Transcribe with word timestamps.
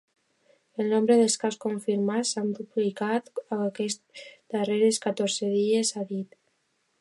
El 0.83 0.87
nombre 0.93 1.17
de 1.19 1.27
casos 1.41 1.59
confirmats 1.65 2.31
s’ha 2.35 2.43
duplicat 2.59 3.29
aquests 3.59 4.25
darrers 4.57 5.01
catorze 5.05 5.51
dies, 5.59 5.95
ha 6.01 6.09
dit. 6.15 6.35